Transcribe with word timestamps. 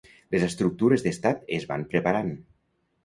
Les 0.35 0.45
estructures 0.45 1.05
d’estat 1.07 1.45
es 1.59 1.67
van 1.73 1.85
preparant. 1.93 2.33